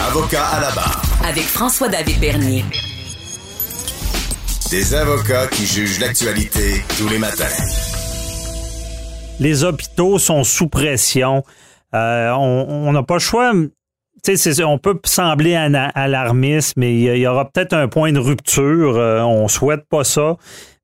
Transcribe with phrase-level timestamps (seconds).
[0.00, 1.02] Avocat à la barre.
[1.28, 2.64] Avec François-David Bernier.
[4.70, 7.44] Des avocats qui jugent l'actualité tous les matins.
[9.38, 11.44] Les hôpitaux sont sous pression.
[11.94, 13.52] Euh, on n'a pas le choix.
[14.64, 18.96] On peut sembler alarmiste, mais il y, aura peut-être un point de rupture.
[18.96, 20.36] Euh, on souhaite pas ça,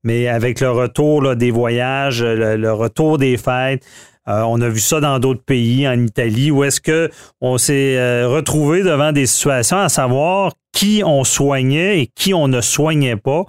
[0.03, 3.85] mais avec le retour des voyages, le, retour des fêtes,
[4.27, 7.97] euh, on a vu ça dans d'autres pays, en Italie, où est-ce que on s'est
[7.97, 13.15] euh, retrouvé devant des situations à savoir qui on soignait et qui on ne soignait
[13.15, 13.45] pas.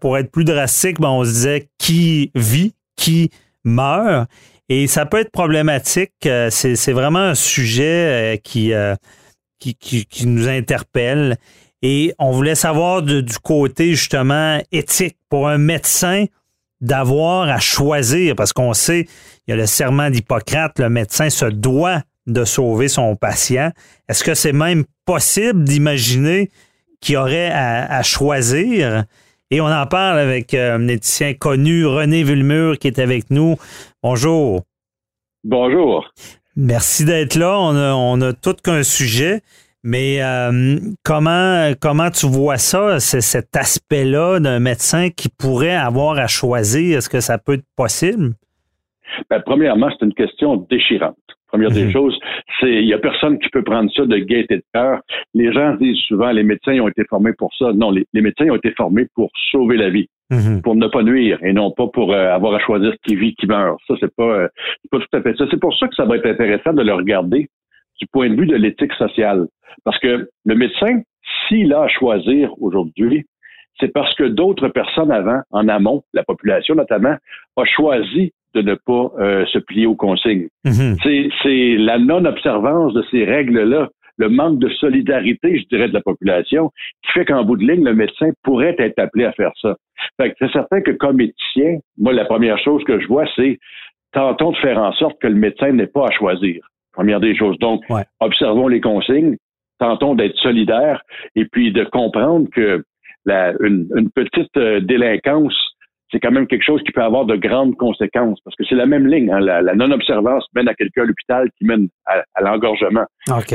[0.00, 3.30] Pour être plus drastique, ben, on se disait qui vit, qui
[3.64, 4.28] meurt.
[4.68, 6.12] Et ça peut être problématique.
[6.50, 8.72] C'est vraiment un sujet qui,
[9.58, 9.74] qui,
[10.06, 11.36] qui, nous interpelle.
[11.82, 16.24] Et on voulait savoir du côté justement éthique pour un médecin
[16.80, 19.06] d'avoir à choisir, parce qu'on sait,
[19.46, 23.70] il y a le serment d'Hippocrate, le médecin se doit de sauver son patient.
[24.08, 26.50] Est-ce que c'est même possible d'imaginer
[27.00, 29.04] qu'il aurait à, choisir?
[29.54, 33.54] Et on en parle avec euh, un éthicien connu, René Villemur, qui est avec nous.
[34.02, 34.62] Bonjour.
[35.44, 36.10] Bonjour.
[36.56, 37.56] Merci d'être là.
[37.60, 39.42] On a, on a tout qu'un sujet.
[39.84, 46.18] Mais euh, comment comment tu vois ça, c'est cet aspect-là d'un médecin qui pourrait avoir
[46.18, 46.98] à choisir?
[46.98, 48.34] Est-ce que ça peut être possible?
[49.30, 51.14] Ben, premièrement, c'est une question déchirante.
[51.54, 51.92] Première des mhm.
[51.92, 52.18] choses,
[52.58, 55.00] c'est il y a personne qui peut prendre ça de gaieté de cœur.
[55.34, 57.72] Les gens disent souvent les médecins ont été formés pour ça.
[57.72, 60.62] Non, les, médecins ont été formés pour sauver la vie, mhm.
[60.62, 63.46] pour ne pas nuire et non pas pour euh, avoir à choisir qui vit, qui
[63.46, 63.78] meurt.
[63.86, 64.48] Ça c'est pas euh,
[64.90, 65.44] pas tout à fait ça.
[65.48, 67.48] C'est pour ça que ça va être intéressant de le regarder
[68.00, 69.46] du point de vue de l'éthique sociale.
[69.84, 71.02] Parce que le médecin,
[71.46, 73.26] s'il a à choisir aujourd'hui,
[73.78, 77.14] c'est parce que d'autres personnes avant, en amont, la population notamment,
[77.56, 80.48] a choisi de ne pas euh, se plier aux consignes.
[80.64, 80.96] Mhm.
[81.42, 86.70] C'est la non-observance de ces règles-là, le manque de solidarité, je dirais, de la population,
[87.02, 89.76] qui fait qu'en bout de ligne, le médecin pourrait être appelé à faire ça.
[90.18, 93.58] c'est certain que comme éthicien, moi, la première chose que je vois, c'est
[94.12, 96.64] tentons de faire en sorte que le médecin n'ait pas à choisir.
[96.92, 97.58] Première des choses.
[97.58, 97.82] Donc,
[98.20, 99.36] observons les consignes,
[99.80, 101.02] tentons d'être solidaires
[101.34, 102.84] et puis de comprendre que
[103.24, 105.56] la, une, petite euh, délinquance,
[106.14, 108.86] c'est quand même quelque chose qui peut avoir de grandes conséquences parce que c'est la
[108.86, 109.32] même ligne.
[109.32, 113.04] Hein, la, non-observance mène à quelqu'un à l'hôpital qui mène à, l'engorgement.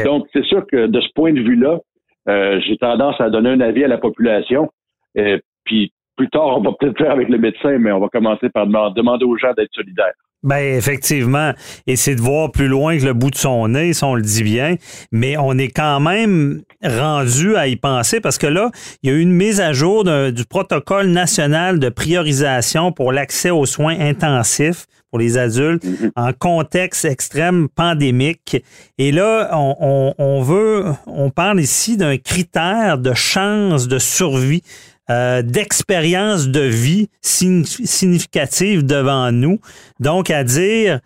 [0.03, 1.79] Donc, c'est sûr que de ce point de vue-là,
[2.27, 4.69] euh, j'ai tendance à donner un avis à la population.
[5.15, 8.49] Et puis plus tard, on va peut-être faire avec le médecin, mais on va commencer
[8.49, 10.11] par demander aux gens d'être solidaires.
[10.41, 11.51] Ben effectivement,
[11.85, 14.21] et c'est de voir plus loin que le bout de son nez, si on le
[14.21, 14.75] dit bien,
[15.11, 18.71] mais on est quand même rendu à y penser parce que là,
[19.03, 23.49] il y a eu une mise à jour du protocole national de priorisation pour l'accès
[23.49, 26.11] aux soins intensifs pour les adultes mm-hmm.
[26.15, 28.63] en contexte extrême pandémique.
[28.97, 34.63] Et là, on, on veut, on parle ici d'un critère de chance de survie
[35.09, 39.59] euh, d'expérience de vie significative devant nous.
[39.99, 40.99] Donc, à dire,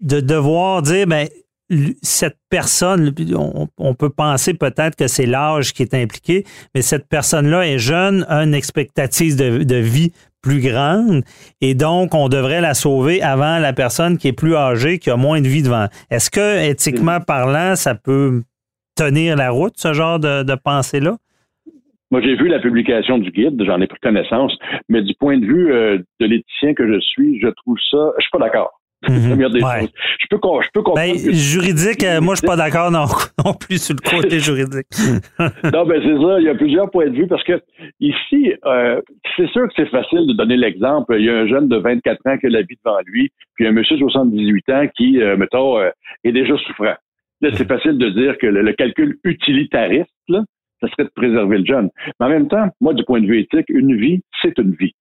[0.00, 1.28] de devoir dire, ben,
[2.02, 3.14] cette personne,
[3.78, 6.44] on, peut penser peut-être que c'est l'âge qui est impliqué,
[6.74, 11.22] mais cette personne-là est jeune, a une expectative de, de, vie plus grande,
[11.60, 15.16] et donc on devrait la sauver avant la personne qui est plus âgée, qui a
[15.16, 15.86] moins de vie devant.
[16.10, 18.42] Est-ce que, éthiquement parlant, ça peut
[18.94, 21.16] tenir la route, ce genre de, de pensée-là?
[22.12, 24.54] Moi, j'ai vu la publication du guide, j'en ai pris connaissance,
[24.90, 28.22] mais du point de vue euh, de l'éthicien que je suis, je trouve ça, je
[28.22, 28.70] suis pas d'accord.
[29.08, 29.16] Mhm.
[29.16, 31.10] Je peux, je peux comprendre.
[31.10, 33.06] Ben, juridique, euh, moi, je suis pas d'accord non,
[33.44, 34.86] non, plus sur le côté juridique.
[35.38, 36.38] non, ben c'est ça.
[36.38, 37.60] Il y a plusieurs points de vue parce que
[37.98, 39.00] ici, euh,
[39.34, 41.16] c'est sûr que c'est facile de donner l'exemple.
[41.18, 43.66] Il y a un jeune de 24 ans qui a la vie devant lui, puis
[43.66, 46.94] un monsieur de 78 ans qui, mettons, est déjà souffrant.
[47.40, 50.42] Là, c'est facile de dire que le, le calcul utilitariste, là,
[50.82, 51.88] ça serait de préserver le jeune.
[52.20, 54.94] Mais en même temps, moi, du point de vue éthique, une vie, c'est une vie.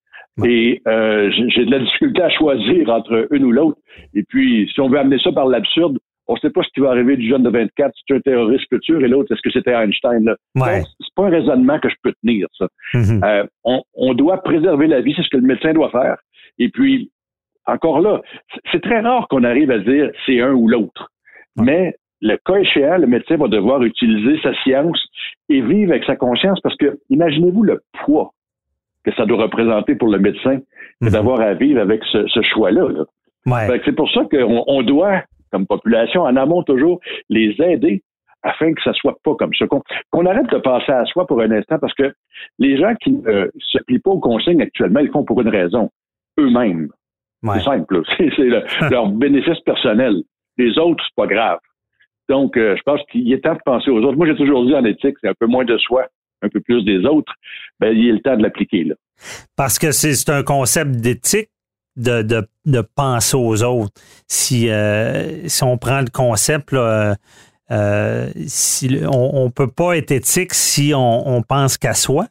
[0.46, 3.78] Et euh, j'ai de la difficulté à choisir entre une ou l'autre.
[4.14, 5.98] Et puis, si on veut amener ça par l'absurde,
[6.28, 8.20] on ne sait pas ce qui va arriver du jeune de 24, si c'est un
[8.22, 10.24] terroriste futur, et l'autre, est-ce que c'était Einstein?
[10.24, 10.36] Là?
[10.56, 10.82] Ouais.
[11.00, 12.68] C'est pas un raisonnement que je peux tenir, ça.
[12.94, 13.26] Mm-hmm.
[13.26, 16.18] Euh, on, on, doit préserver la vie, c'est ce que le médecin doit faire.
[16.58, 17.12] Et puis,
[17.66, 18.22] encore là,
[18.72, 21.12] c'est très rare qu'on arrive à dire c'est un ou l'autre.
[21.58, 25.04] Mais le cas échéant, le médecin va devoir utiliser sa science
[25.50, 28.32] et vivre avec sa conscience parce que imaginez-vous le poids
[29.04, 30.60] que ça doit représenter pour le médecin
[31.02, 31.10] mhm.
[31.10, 33.06] d'avoir à vivre avec ce, choix-là.
[33.84, 38.04] C'est pour ça qu'on on doit, comme population, en amont toujours, les aider
[38.44, 39.66] afin que ça soit pas comme ça.
[39.68, 42.14] Qu'on arrête de passer à soi pour un instant parce que
[42.60, 45.90] les gens qui ne se plient pas aux consignes actuellement, ils font pour une raison.
[46.40, 46.90] Eux-mêmes.
[47.44, 48.02] C'est simple.
[48.18, 50.22] C'est leur bénéfice personnel.
[50.58, 51.60] Les autres, c'est pas grave.
[52.32, 54.16] Donc, euh, je pense qu'il est temps de penser aux autres.
[54.16, 56.06] Moi, j'ai toujours dit en éthique, c'est un peu moins de soi,
[56.42, 57.34] un peu plus des autres.
[57.82, 58.96] Ben, il est le temps de l'appliquer, là.
[59.58, 61.50] Parce que c'est un concept d'éthique
[61.98, 63.92] de, de, de, penser aux autres.
[64.30, 67.18] Si, euh, si on prend le concept, là,
[67.70, 72.28] euh, si, on ne peut pas être éthique si on, on pense qu'à soi.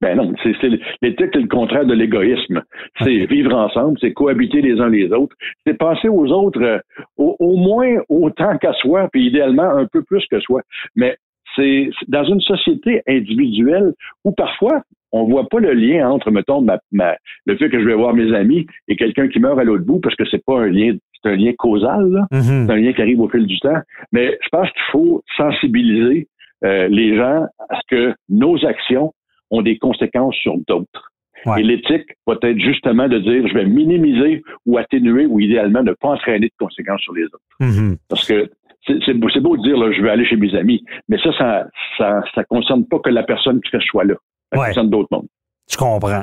[0.00, 0.54] Ben non, c'est
[1.02, 2.62] l'éthique, c'est le contraire de l'égoïsme.
[3.00, 5.34] C'est vivre ensemble, c'est cohabiter les uns les autres,
[5.66, 6.78] c'est penser aux autres euh,
[7.16, 10.62] au, au, moins autant qu'à soi, puis idéalement un peu plus que soi.
[10.94, 11.16] Mais
[11.56, 13.92] c'est dans une société individuelle
[14.24, 17.16] où parfois on voit pas le lien entre, mettons, ma,
[17.46, 20.00] le fait que je vais voir mes amis et quelqu'un qui meurt à l'autre bout
[20.00, 22.26] parce que c'est pas un lien, c'est un lien causal.
[22.30, 22.66] Mm-hmm.
[22.66, 23.80] c'est un lien qui arrive au fil du temps.
[24.12, 26.28] Mais je pense qu'il faut sensibiliser
[26.64, 29.12] euh, les gens à ce que nos actions
[29.50, 31.12] ont des conséquences sur d'autres.
[31.56, 35.92] Et l'éthique va être justement de dire je vais minimiser ou atténuer ou idéalement ne
[35.92, 37.40] pas entraîner de conséquences sur les autres.
[37.60, 37.96] Mm-hmm.
[38.08, 38.50] Parce que
[38.86, 41.66] c'est beau, de dire là, je vais aller chez mes amis, mais ça, ça,
[41.96, 44.14] ça, ça concerne pas que la personne qui fait ce choix-là.
[44.52, 45.28] Ça concerne d'autres mondes.
[45.70, 46.22] Je comprends.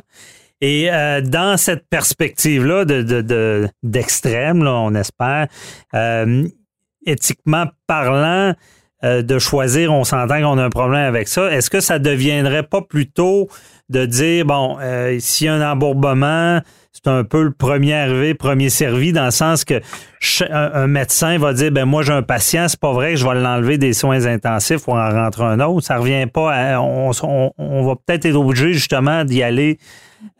[0.61, 5.47] Et euh, dans cette perspective-là de, d'extrême, là, on espère,
[5.93, 6.43] euh,
[7.05, 8.53] éthiquement parlant,
[9.05, 11.51] euh, de choisir, on s'entend qu'on a un problème avec ça.
[11.51, 13.47] Est-ce que ça deviendrait pas plutôt
[13.89, 16.59] de dire, bon, euh, s'il y a un embourbement,
[16.91, 19.79] c'est un peu le premier arrivé, premier servi, dans le sens que
[20.49, 23.35] un, médecin va dire, ben moi j'ai un patient, c'est pas vrai que je vais
[23.35, 25.85] l'enlever des soins intensifs pour en rentrer un autre.
[25.85, 29.77] Ça revient pas à, on, va peut-être être obligé justement d'y aller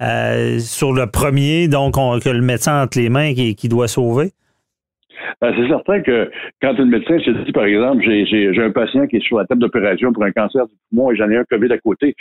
[0.02, 4.34] euh, sur le premier, donc que le médecin entre les mains qui doit sauver.
[5.42, 6.32] Ben, c'est certain que
[6.62, 9.62] quand un médecin se dit, par exemple, j'ai un patient qui est sur la table
[9.62, 12.16] d'opération pour un cancer du poumon et j'en ai un COVID à côté,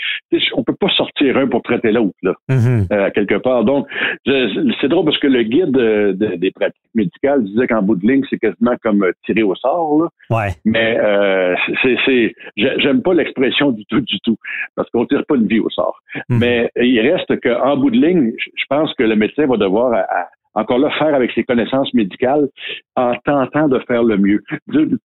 [0.54, 2.92] on peut pas sortir un pour traiter l'autre, là, mm-hmm.
[2.92, 3.64] euh, quelque part.
[3.64, 3.86] Donc,
[4.26, 5.76] c'est drôle parce que le guide
[6.16, 10.02] des pratiques médicales disait qu'en bout de ligne, c'est quasiment comme euh, tirer au sort.
[10.02, 10.36] Là.
[10.36, 10.52] Ouais.
[10.64, 14.36] Mais euh, c'est, j'aime pas l'expression du tout, du tout,
[14.76, 16.00] parce qu'on tire pas une vie au sort.
[16.14, 16.38] Mm-hmm.
[16.38, 20.28] Mais il reste qu'en bout de ligne, je pense que le médecin va devoir à,
[20.54, 22.48] encore là, faire avec ses connaissances médicales
[22.96, 24.42] en tentant de faire le mieux.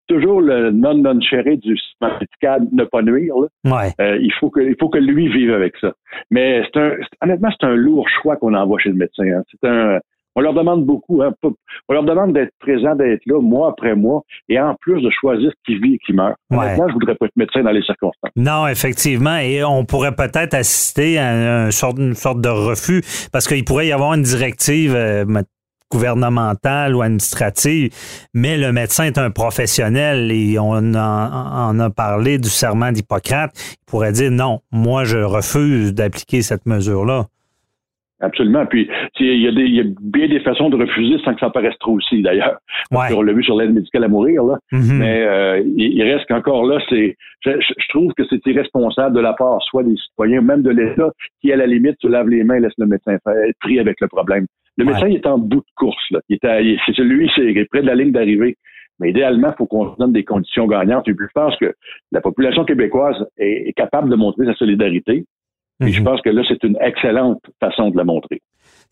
[0.08, 3.34] toujours le non-non chéré du système médical, ne pas nuire.
[3.66, 5.92] Euh, il, faut que, il faut que lui vive avec ça.
[6.30, 6.92] Mais c'est un,
[7.22, 9.24] honnêtement, c'est un lourd choix qu'on envoie chez le médecin.
[9.24, 9.42] Hein.
[9.50, 9.98] C'est un,
[10.36, 11.22] on leur demande beaucoup.
[11.22, 11.32] Hein,
[11.88, 15.52] on leur demande d'être présent, d'être là mois après mois, et en plus de choisir
[15.66, 16.36] qui vit et qui meurt.
[16.50, 18.30] Maintenant, je voudrais pas être médecin dans les circonstances.
[18.36, 23.46] Non, effectivement, et on pourrait peut-être assister à une sorte, une sorte de refus, parce
[23.46, 24.94] qu'il pourrait y avoir une directive.
[24.94, 25.24] Euh,
[25.90, 27.92] gouvernementale ou administrative,
[28.32, 33.50] mais le médecin est un professionnel et on en, on a parlé du serment d'Hippocrate.
[33.56, 37.26] Il pourrait dire non, moi je refuse d'appliquer cette mesure-là.
[38.20, 38.66] Absolument.
[38.66, 38.88] Puis
[39.18, 41.48] il y, a des, il y a bien des façons de refuser sans que ça
[41.50, 42.58] paraisse trop aussi, d'ailleurs.
[42.90, 43.14] Ouais.
[43.14, 44.58] On l'a vu sur l'aide médicale à mourir, là.
[44.72, 44.92] Mm-hmm.
[44.94, 49.32] Mais euh, il, reste qu'encore là, c'est je, je, trouve que c'est irresponsable de la
[49.32, 52.56] part soit des citoyens, même de l'État, qui à la limite se lave les mains
[52.56, 54.46] et laisse le médecin faire, être pris avec le problème.
[54.76, 56.20] Le médecin il est en bout de course, là.
[56.28, 58.56] Il est, c'est celui, c'est près de la ligne d'arrivée.
[58.98, 61.08] Mais idéalement, il faut qu'on se donne des conditions gagnantes.
[61.08, 61.72] Et puis, je pense que
[62.12, 65.24] la population québécoise est, est capable de montrer sa solidarité.
[65.80, 66.04] Et je mhm.
[66.04, 68.42] pense que là, c'est une excellente façon de la montrer.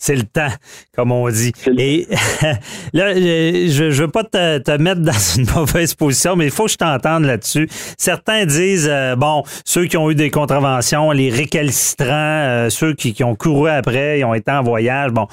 [0.00, 0.52] C'est le temps,
[0.94, 1.52] comme on dit.
[1.76, 2.06] Et
[2.92, 6.70] là, je ne veux pas te, mettre dans une mauvaise position, mais il faut que
[6.70, 7.68] je t'entende là-dessus.
[7.98, 13.12] Certains disent, euh, bon, ceux qui ont eu des contraventions, les récalcitrants, euh, ceux qui,
[13.12, 15.26] qui, ont couru après, ils ont été en voyage, bon,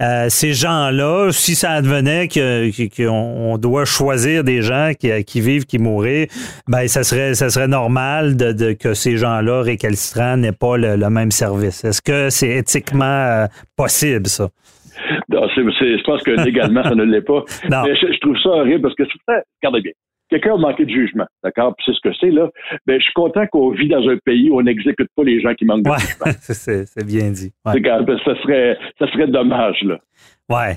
[0.00, 6.26] euh, ces gens-là, si ça advenait qu'on doit choisir des gens qui, vivent, qui mourent,
[6.68, 11.30] ben ça serait ça serait normal de, que ces gens-là récalcitrants n'aient pas le, même
[11.30, 11.84] service.
[11.84, 14.48] Est-ce que c'est éthiquement euh, possible ça?
[15.30, 17.44] Non, je pense que légalement, ça ne l'est pas.
[17.64, 19.04] Mais je, trouve ça horrible parce que,
[19.62, 19.92] regardez bien,
[20.28, 21.74] quelqu'un a manqué de jugement, d'accord?
[21.76, 22.48] Puis c'est ce que c'est, là.
[22.86, 25.54] Ben, je suis content qu'on vit dans un pays où on n'exécute pas les gens
[25.54, 26.32] qui manquent de jugement.
[26.40, 27.52] c'est bien dit.
[27.64, 27.74] Ben,
[28.24, 29.98] ça, serait, ça serait dommage, là.
[30.48, 30.76] Ouais.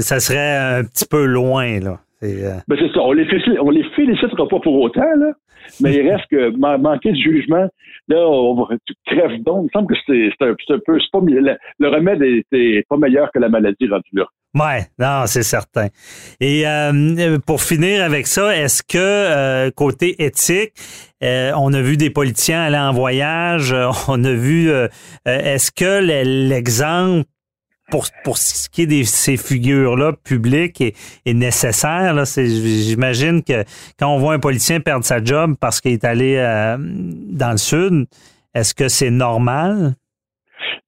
[0.00, 1.98] ça serait un petit peu loin, là.
[2.20, 3.00] C'est euh, ben, ça.
[3.00, 5.32] On les, félicite, on les félicitera pas pour autant, là.
[5.80, 7.68] Mais il reste que manquer de jugement,
[8.08, 9.62] là, on tu crèves donc.
[9.62, 10.98] Il me semble que c'est un, un, peu.
[11.12, 12.20] Pas, le, le remède
[12.52, 14.26] n'est pas meilleur que la maladie rendue là.
[14.54, 15.88] Ouais, non, c'est certain.
[16.38, 20.74] Et euh, pour finir avec ça, est-ce que euh, côté éthique,
[21.22, 23.74] euh, on a vu des politiciens aller en voyage,
[24.08, 24.70] on a vu,
[25.24, 26.00] est-ce que
[26.46, 27.26] l'exemple
[27.90, 32.14] pour, pour ce qui est de ces figures-là publiques est, est nécessaire.
[32.24, 33.64] J'imagine que
[33.98, 36.36] quand on voit un politicien perdre sa job parce qu'il est allé
[36.78, 38.06] dans le sud,
[38.54, 39.94] est-ce que c'est normal?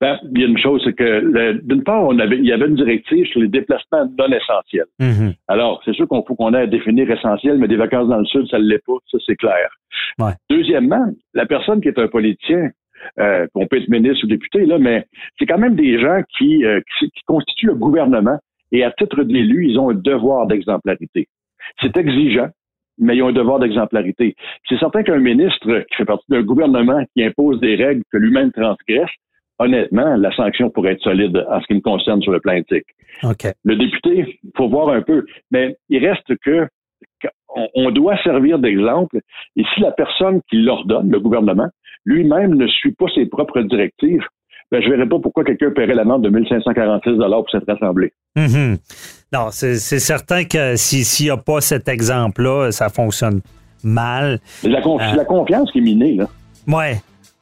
[0.04, 2.66] Ben, il y a une chose, c'est que d'une part, on avait, il y avait
[2.66, 4.84] une directive sur les déplacements non essentiels.
[5.00, 5.32] Mhm.
[5.49, 8.26] Alors, c'est sûr qu'on faut qu'on ait à définir essentiel, mais des vacances dans le
[8.26, 9.70] sud, ça ne l'est pas, ça c'est clair.
[10.18, 10.32] Ouais.
[10.50, 12.68] Deuxièmement, la personne qui est un politicien,
[13.18, 15.06] euh, on peut être ministre ou député, là, mais
[15.38, 18.38] c'est quand même des gens qui, euh, qui, qui constituent le gouvernement
[18.73, 21.28] et à titre d'élu, ils ont un devoir d'exemplarité.
[21.80, 22.50] C'est exigeant,
[22.99, 24.37] mais ils ont un devoir d'exemplarité.
[24.68, 28.52] C'est certain qu'un ministre qui fait partie d'un gouvernement qui impose des règles que lui-même
[28.52, 29.08] transgresse,
[29.58, 32.87] honnêtement, la sanction pourrait être solide en ce qui me concerne sur le plan éthique.
[33.23, 36.66] Le député, il faut voir un peu, mais il reste que
[37.75, 39.20] on doit servir d'exemple.
[39.56, 41.68] Et si la personne qui l'ordonne, le gouvernement,
[42.04, 44.25] lui-même ne suit pas ses propres directives,
[44.73, 48.12] ben, je ne verrais pas pourquoi quelqu'un paierait l'amende de 1546 pour cette assemblée.
[48.34, 48.78] Mhm.
[49.32, 53.40] Non, c'est certain que s'il n'y a pas cet exemple-là, ça fonctionne
[53.84, 54.40] mal.
[54.42, 55.16] C'est la, Euh.
[55.16, 56.26] la, confiance qui est minée, là.
[56.66, 56.96] Ouais.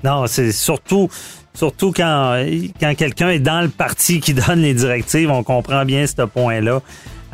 [0.04, 1.08] Non, c'est surtout,
[1.54, 2.44] surtout quand,
[2.80, 6.80] quand quelqu'un est dans le parti qui donne les directives, on comprend bien ce point-là.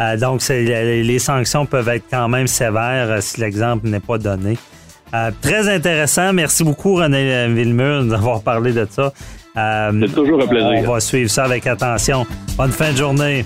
[0.01, 4.57] Euh, donc, les sanctions peuvent être quand même sévères euh, si l'exemple n'est pas donné.
[5.15, 6.33] Euh, très intéressant.
[6.33, 9.13] Merci beaucoup, René Villemur, de nous avoir parlé de ça.
[9.57, 10.89] C'est toujours un plaisir.
[10.89, 12.27] On va suivre ça avec attention.
[12.57, 13.45] Bonne fin de journée.